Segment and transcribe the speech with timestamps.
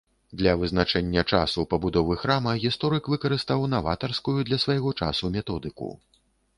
[0.39, 5.97] Для вызначэння часу пабудовы храма гісторык выкарыстаў наватарскую для свайго часу методыку.